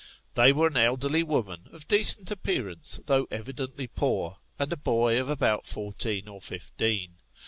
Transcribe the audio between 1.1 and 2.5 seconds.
woman, of decent